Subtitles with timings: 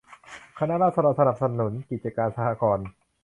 [0.59, 2.85] คณะราษฎรสนับสนุนกิจการสหกรณ์